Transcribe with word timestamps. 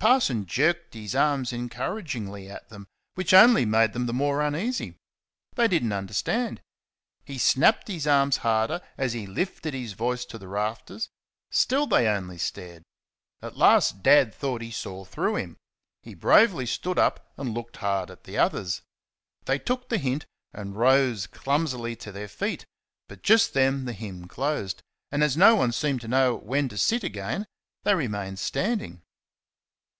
The 0.00 0.06
parson 0.06 0.46
jerked 0.46 0.94
his 0.94 1.14
arms 1.16 1.52
encouragingly 1.52 2.48
at 2.48 2.68
them, 2.70 2.86
which 3.16 3.34
only 3.34 3.66
made 3.66 3.92
them 3.92 4.06
the 4.06 4.14
more 4.14 4.40
uneasy. 4.40 4.96
They 5.56 5.66
did 5.68 5.84
n't 5.84 5.92
understand. 5.92 6.62
He 7.24 7.36
snapped 7.38 7.88
his 7.88 8.06
arms 8.06 8.38
harder, 8.38 8.80
as 8.96 9.12
he 9.14 9.26
lifted 9.26 9.74
his 9.74 9.92
voice 9.94 10.24
to 10.26 10.38
the 10.38 10.46
rafters; 10.48 11.10
still 11.50 11.86
they 11.88 12.06
only 12.06 12.38
stared. 12.38 12.84
At 13.42 13.56
last 13.58 14.02
Dad 14.02 14.32
thought 14.32 14.62
he 14.62 14.70
saw 14.70 15.04
through 15.04 15.36
him. 15.36 15.56
He 16.02 16.14
bravely 16.14 16.66
stood 16.66 16.98
up 16.98 17.30
and 17.36 17.52
looked 17.52 17.78
hard 17.78 18.10
at 18.12 18.24
the 18.24 18.38
others. 18.38 18.80
They 19.44 19.58
took 19.58 19.88
the 19.88 19.98
hint 19.98 20.24
and 20.54 20.76
rose 20.76 21.26
clumsily 21.26 21.94
to 21.96 22.12
their 22.12 22.28
feet, 22.28 22.64
but 23.08 23.22
just 23.22 23.52
then 23.54 23.84
the 23.86 23.92
hymn 23.92 24.28
closed, 24.28 24.82
and, 25.10 25.22
as 25.24 25.36
no 25.36 25.56
one 25.56 25.72
seemed 25.72 26.00
to 26.02 26.08
know 26.08 26.36
when 26.36 26.68
to 26.70 26.78
sit 26.78 27.02
again, 27.04 27.44
they 27.82 27.96
remained 27.96 28.38
standing. 28.38 29.02